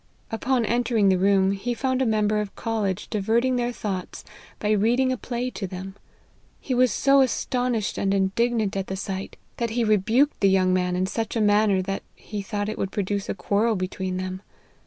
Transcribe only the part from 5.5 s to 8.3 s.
to them. He was so astonished and